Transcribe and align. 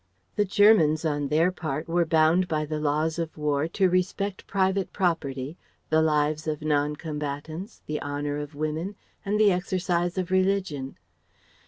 The 0.35 0.45
Germans 0.45 1.05
on 1.05 1.27
their 1.27 1.51
part 1.51 1.87
were 1.87 2.07
bound 2.07 2.47
by 2.47 2.65
the 2.65 2.79
laws 2.79 3.19
of 3.19 3.37
war 3.37 3.67
to 3.67 3.87
respect 3.87 4.47
private 4.47 4.91
property, 4.91 5.59
the 5.91 6.01
lives 6.01 6.47
of 6.47 6.63
non 6.63 6.95
combatants, 6.95 7.83
the 7.85 8.01
honour 8.01 8.37
of 8.39 8.55
women, 8.55 8.95
and 9.23 9.39
the 9.39 9.51
exercise 9.51 10.17
of 10.17 10.31
religion. 10.31 10.97